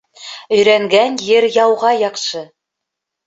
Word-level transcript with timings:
Өйрәнгән 0.55 1.19
ер 1.25 1.47
яуға 1.57 1.91
яҡшы. 2.05 2.41